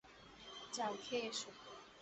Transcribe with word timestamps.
যাও, 0.75 0.93
খেয়ে 1.03 1.27
এসো। 1.29 1.49